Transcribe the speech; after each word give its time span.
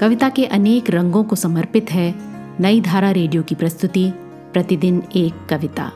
कविता 0.00 0.28
के 0.28 0.44
अनेक 0.44 0.90
रंगों 0.90 1.24
को 1.24 1.36
समर्पित 1.36 1.92
है 1.92 2.14
नई 2.60 2.80
धारा 2.80 3.10
रेडियो 3.10 3.42
की 3.42 3.54
प्रस्तुति, 3.54 4.10
प्रतिदिन 4.52 5.02
एक 5.16 5.46
कविता। 5.50 5.92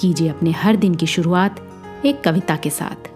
कीजिए 0.00 0.28
अपने 0.28 0.50
हर 0.50 0.76
दिन 0.76 0.94
की 0.94 1.06
शुरुआत 1.06 1.60
एक 2.06 2.20
कविता 2.20 2.56
के 2.56 2.70
साथ। 2.70 3.08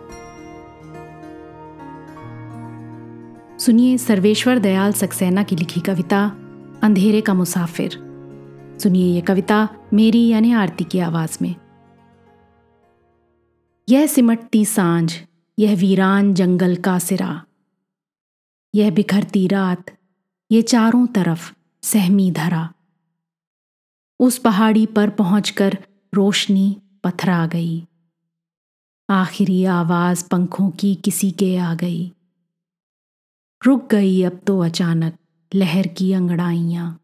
सुनिए 3.61 3.99
सर्वेश्वर 3.99 4.59
दयाल 4.59 4.93
सक्सेना 4.93 5.43
की 5.43 5.57
लिखी 5.57 5.81
कविता, 5.81 6.33
अंधेरे 6.83 7.21
का 7.21 7.35
मुसाफिर। 7.35 7.91
सुनिए 8.83 9.15
ये 9.15 9.21
कविता 9.21 9.69
मेरी 9.93 10.29
यानी 10.29 10.53
आरती 10.53 10.85
की 10.85 10.99
आवाज़ 10.99 11.39
में। 11.43 11.55
यह 13.89 14.07
सिमटती 14.07 14.65
साँझ, 14.65 15.15
यह 15.59 15.77
वीरान 15.77 16.35
जंगल 16.35 16.77
का 16.77 16.99
सिरा। 16.99 17.43
यह 18.77 18.91
बिखरती 18.91 19.47
रात, 19.47 19.87
ये 20.53 20.63
चारों 20.63 21.07
तरफ़ 21.07 21.53
सहमी 21.83 22.31
धरा। 22.31 22.73
उस 24.21 24.39
पहाड़ी 24.39 24.87
पर 24.87 25.11
पहुंचकर 25.11 25.79
रोशनी 26.15 26.83
पथरा 27.05 27.47
गई। 27.47 27.87
आखिरी 29.11 29.65
आवाज़ 29.65 30.29
पंखों 30.29 30.71
की 30.71 30.95
किसी 30.95 31.31
के 31.31 31.57
आ 31.57 31.75
गई। 31.75 32.13
रुक 33.65 33.91
गई 33.91 34.23
अब 34.23 34.41
तो 34.47 34.61
अचानक 34.61 35.19
लहर 35.55 35.87
की 35.87 36.13
अंगड़ाइयाँ। 36.13 37.01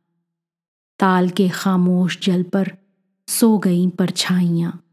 ताल 0.99 1.29
के 1.29 1.49
खामोश 1.49 2.19
जल 2.23 2.43
पर 2.43 2.77
सो 3.29 3.59
गई 3.59 3.89
परछाइयाँ। 3.89 4.85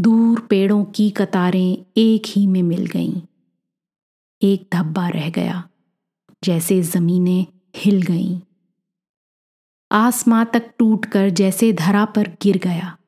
दूर 0.00 0.40
पेड़ों 0.40 0.84
की 0.84 1.10
कतारें 1.10 1.86
एक 1.96 2.22
ही 2.26 2.46
में 2.46 2.62
मिल 2.62 2.86
गईं। 2.86 3.20
एक 4.42 4.68
धब्बा 4.72 5.08
रह 5.08 5.30
गया, 5.30 5.68
जैसे 6.44 6.82
जमीनें 6.82 7.46
हिल 7.76 8.02
गईं। 8.02 8.40
आसमां 9.92 10.44
तक 10.44 10.74
टूटकर 10.78 11.30
जैसे 11.30 11.72
धरा 11.72 12.04
पर 12.04 12.28
गिर 12.42 12.58
गया। 12.58 12.98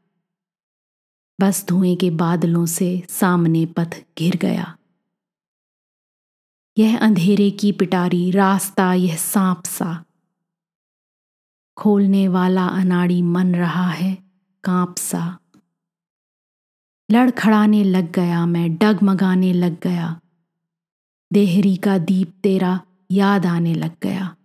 बस 1.41 1.67
धुएँ 1.69 1.97
के 1.97 2.11
बादलों 2.11 2.67
से 2.67 3.07
सामने 3.09 3.67
पथ 3.67 4.05
घिर 4.19 4.37
गया। 4.37 4.77
यह 6.79 6.99
अंधेरे 6.99 7.51
की 7.51 7.73
पिटारी, 7.73 8.31
रास्ता 8.31 8.95
यह 8.95 9.17
सांप 9.17 9.63
सा। 9.65 10.05
खोलने 11.77 12.29
वाला 12.29 12.67
अनाड़ी 12.67 13.23
मन 13.23 13.55
रहा 13.55 13.89
है, 13.89 14.19
काँप 14.65 14.97
सा। 14.97 15.39
लड़खड़ाने 17.11 17.85
लग 17.85 18.13
गया 18.13 18.47
मैं, 18.47 18.77
डगमगाने 18.77 19.53
लग 19.53 19.81
गया। 19.81 20.21
देहरी 21.33 21.77
का 21.77 21.99
दीप 21.99 22.33
तेरा 22.43 22.81
याद 23.11 23.47
आने 23.47 23.75
लग 23.75 23.91
गया। 24.03 24.37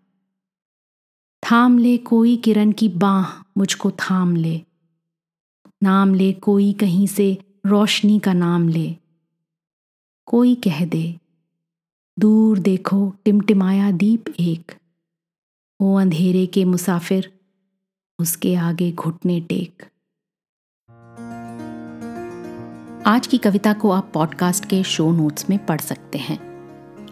थाम 1.51 1.77
ले 1.77 1.97
कोई 1.97 2.37
किरण 2.37 2.71
की 2.71 2.89
बाह, 2.89 3.43
मुझको 3.57 3.91
थाम 3.91 4.35
ले। 4.35 4.61
नाम 5.83 6.13
ले 6.13 6.33
कोई 6.33 6.73
कहीं 6.73 7.07
से 7.07 7.37
रोशनी 7.65 8.19
का 8.19 8.33
नाम 8.33 8.69
ले। 8.69 8.95
कोई 10.25 10.55
कह 10.55 10.85
दे, 10.85 11.19
दूर 12.19 12.59
देखो 12.59 13.13
टिमटिमाया 13.25 13.91
दीप 13.91 14.25
एक। 14.39 14.71
वो 15.81 15.99
अंधेरे 15.99 16.45
के 16.45 16.65
मुसाफिर, 16.65 17.39
उसके 18.19 18.55
आगे 18.55 18.91
घुटने 18.91 19.41
टेक। 19.41 19.83
आज 23.07 23.27
की 23.27 23.37
कविता 23.37 23.73
को 23.73 23.91
आप 23.91 24.11
पॉडकास्ट 24.13 24.65
के 24.65 24.83
शो 24.83 25.11
नोट्स 25.11 25.49
में 25.49 25.65
पढ़ 25.65 25.81
सकते 25.81 26.17
हैं। 26.17 26.54